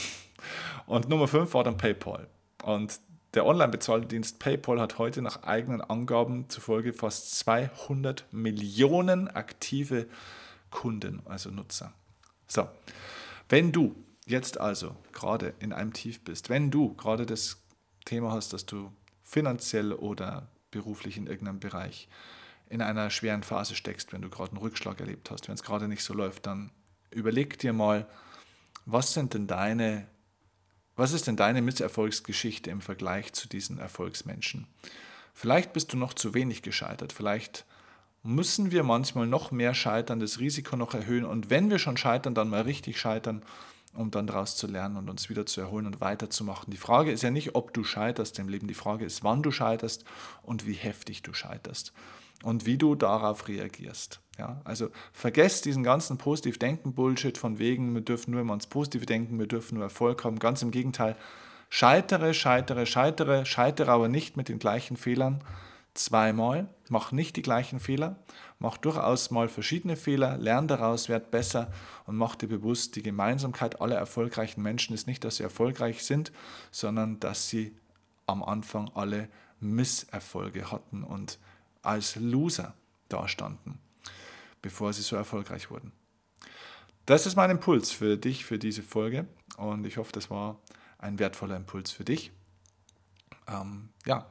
Und 0.87 1.09
Nummer 1.09 1.29
fünf 1.29 1.55
war 1.55 1.65
dann 1.65 1.77
PayPal. 1.77 2.29
Und 2.63 3.01
der 3.35 3.47
Online-Bezahldienst 3.47 4.39
PayPal 4.39 4.81
hat 4.81 4.99
heute 4.99 5.23
nach 5.23 5.43
eigenen 5.43 5.81
Angaben 5.81 6.49
zufolge 6.49 6.93
fast 6.93 7.39
200 7.39 8.27
Millionen 8.33 9.29
aktive 9.29 10.07
Kunden, 10.71 11.23
also 11.25 11.51
Nutzer. 11.51 11.93
So, 12.47 12.69
wenn 13.49 13.73
du 13.73 13.95
Jetzt 14.27 14.61
also 14.61 14.97
gerade 15.13 15.55
in 15.59 15.73
einem 15.73 15.93
Tief 15.93 16.23
bist, 16.23 16.49
wenn 16.49 16.71
du 16.71 16.95
gerade 16.95 17.27
das 17.27 17.61
Thema 18.05 18.33
hast, 18.33 18.53
dass 18.53 18.67
du 18.67 18.93
finanziell 19.23 19.93
oder 19.93 20.49
beruflich 20.71 21.17
in 21.17 21.27
irgendeinem 21.27 21.61
Bereich 21.61 22.09
in 22.73 22.81
einer 22.81 23.11
schweren 23.11 23.43
Phase 23.43 23.75
steckst, 23.75 24.15
wenn 24.15 24.23
du 24.23 24.31
gerade 24.31 24.53
einen 24.53 24.63
Rückschlag 24.63 24.99
erlebt 24.99 25.31
hast, 25.31 25.47
wenn 25.47 25.55
es 25.55 25.63
gerade 25.63 25.89
nicht 25.89 26.03
so 26.03 26.15
läuft, 26.15 26.47
dann 26.47 26.71
überleg 27.11 27.59
dir 27.59 27.75
mal, 27.75 28.07
was 28.87 29.13
sind 29.13 29.35
denn 29.35 29.47
deine, 29.47 30.07
was 30.97 31.13
ist 31.13 31.27
denn 31.27 31.37
deine 31.37 31.61
Misserfolgsgeschichte 31.61 32.71
im 32.71 32.81
Vergleich 32.81 33.35
zu 33.35 33.47
diesen 33.47 33.79
Erfolgsmenschen? 33.79 34.67
Vielleicht 35.35 35.75
bist 35.75 35.93
du 35.93 35.99
noch 35.99 36.15
zu 36.15 36.33
wenig 36.33 36.63
gescheitert, 36.63 37.13
vielleicht 37.13 37.67
müssen 38.23 38.71
wir 38.71 38.85
manchmal 38.85 39.27
noch 39.27 39.51
mehr 39.51 39.75
scheitern, 39.75 40.21
das 40.21 40.39
Risiko 40.39 40.77
noch 40.77 40.95
erhöhen. 40.95 41.27
Und 41.27 41.51
wenn 41.51 41.69
wir 41.69 41.79
schon 41.79 41.99
scheitern, 41.99 42.35
dann 42.35 42.49
mal 42.49 42.63
richtig 42.63 42.99
scheitern 42.99 43.43
um 43.95 44.11
dann 44.11 44.27
daraus 44.27 44.57
zu 44.57 44.67
lernen 44.67 44.97
und 44.97 45.11
uns 45.11 45.29
wieder 45.29 45.47
zu 45.47 45.61
erholen 45.61 45.87
und 45.87 46.01
weiterzumachen. 46.01 46.71
Die 46.71 46.79
Frage 46.79 47.13
ist 47.13 47.23
ja 47.23 47.31
nicht, 47.31 47.55
ob 47.55 47.75
du 47.75 47.85
scheiterst 47.85 48.39
im 48.39 48.49
Leben, 48.49 48.67
die 48.67 48.75
Frage 48.75 49.05
ist, 49.05 49.23
wann 49.23 49.43
du 49.43 49.51
scheiterst 49.51 50.05
und 50.43 50.67
wie 50.67 50.75
heftig 50.75 51.23
du 51.23 51.33
scheiterst 51.33 51.93
und 52.43 52.67
wie 52.67 52.79
du 52.79 52.95
darauf 52.95 53.49
reagierst. 53.49 54.21
Ja, 54.39 54.61
also 54.65 54.89
vergesst 55.13 55.67
diesen 55.67 55.83
ganzen 55.83 56.17
Positiv-Denken-Bullshit 56.17 57.37
von 57.37 57.59
wegen, 57.59 57.93
wir 57.95 58.01
dürfen 58.01 58.31
nur 58.31 58.41
immer 58.41 58.53
ans 58.53 58.67
Positive 58.67 59.05
denken, 59.05 59.39
wir 59.39 59.47
dürfen 59.47 59.75
nur 59.75 59.85
Erfolg 59.85 60.25
haben. 60.25 60.39
Ganz 60.39 60.63
im 60.63 60.71
Gegenteil, 60.71 61.17
scheitere, 61.69 62.33
scheitere, 62.33 62.87
scheitere, 62.87 63.45
scheitere 63.45 63.91
aber 63.91 64.09
nicht 64.09 64.37
mit 64.37 64.49
den 64.49 64.59
gleichen 64.59 64.97
Fehlern, 64.97 65.45
zweimal, 65.95 66.69
mach 66.89 67.13
nicht 67.13 67.37
die 67.37 67.43
gleichen 67.43 67.81
Fehler, 67.81 68.17
mach 68.59 68.79
durchaus 68.79 69.31
mal 69.31 69.49
verschiedene 69.49 69.97
Fehler, 69.97 70.39
lern 70.39 70.69
daraus, 70.69 71.09
werd 71.09 71.31
besser 71.31 71.71
und 72.07 72.17
mach 72.17 72.35
dir 72.37 72.49
bewusst, 72.49 72.97
die 72.97 73.03
Gemeinsamkeit 73.03 73.81
aller 73.81 73.97
erfolgreichen 73.97 74.63
Menschen 74.63 74.95
ist 74.95 75.07
nicht, 75.07 75.25
dass 75.25 75.37
sie 75.37 75.43
erfolgreich 75.43 76.05
sind, 76.05 76.33
sondern 76.71 77.21
dass 77.21 77.49
sie 77.49 77.77
am 78.27 78.43
Anfang 78.43 78.91
alle 78.95 79.29
Misserfolge 79.61 80.71
hatten 80.71 81.05
und 81.05 81.39
als 81.83 82.17
Loser 82.17 82.75
dastanden, 83.09 83.79
bevor 84.63 84.93
sie 84.93 85.03
so 85.03 85.17
erfolgreich 85.17 85.71
wurden. 85.71 85.93
Das 87.05 87.27
ist 87.27 87.37
mein 87.37 87.51
Impuls 87.51 87.91
für 87.91 88.17
dich, 88.17 88.45
für 88.45 88.59
diese 88.59 88.83
Folge 88.83 89.27
und 89.57 89.87
ich 89.87 89.97
hoffe, 89.97 90.13
das 90.13 90.31
war 90.31 90.61
ein 90.99 91.19
wertvoller 91.19 91.57
Impuls 91.57 91.91
für 91.91 92.05
dich 92.05 92.33
ähm, 93.53 93.91
ja, 94.07 94.27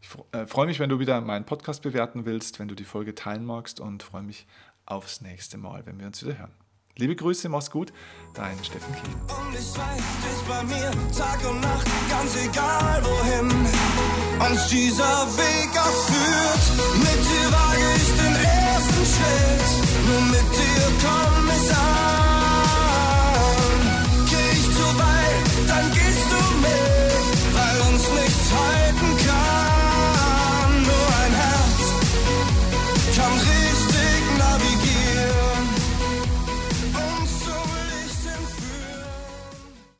ich 0.00 0.08
äh, 0.32 0.46
freue 0.46 0.66
mich, 0.66 0.78
wenn 0.78 0.90
du 0.90 0.98
wieder 0.98 1.20
meinen 1.20 1.44
Podcast 1.44 1.82
bewerten 1.82 2.26
willst, 2.26 2.58
wenn 2.58 2.68
du 2.68 2.74
die 2.74 2.84
Folge 2.84 3.14
teilen 3.14 3.44
magst 3.44 3.80
und 3.80 4.02
freue 4.02 4.22
mich 4.22 4.46
aufs 4.84 5.20
nächste 5.20 5.58
Mal, 5.58 5.84
wenn 5.86 5.98
wir 5.98 6.06
uns 6.06 6.24
wieder 6.24 6.38
hören. 6.38 6.52
Liebe 6.98 7.14
Grüße, 7.14 7.50
mach's 7.50 7.70
gut, 7.70 7.92
dein 8.32 8.56
Steffen 8.64 8.94
Kiel. 8.94 9.14
Und 9.14 9.52
ich 9.52 9.76
weiß, 9.76 9.76
du 9.76 10.28
bist 10.28 10.48
bei 10.48 10.62
mir 10.64 10.90
Tag 11.14 11.50
und 11.50 11.60
Nacht, 11.60 11.86
ganz 12.08 12.36
egal 12.36 13.04
wohin 13.04 13.50
uns 14.50 14.68
dieser 14.68 15.26
Weg 15.36 15.70
auch 15.78 16.06
führt. 16.08 16.64
Mit 16.98 17.20
dir 17.28 17.52
wage 17.52 17.86
ich 17.96 18.08
den 18.16 18.34
ersten 18.44 19.04
Schritt, 19.12 20.06
nur 20.06 20.22
mit 20.22 20.48
dir 20.56 20.84
komm 21.02 21.48
ich 21.48 21.76
an. 21.76 22.05